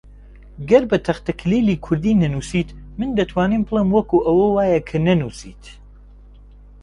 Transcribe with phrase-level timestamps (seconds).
[0.69, 2.69] گەر بە تەختەکلیلی کوردی نەنووسیت،
[2.99, 5.63] من دەتوانم بڵێم وەکو ئەوە وایە کە نەنووسیت